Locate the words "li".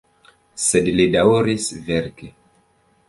0.95-1.05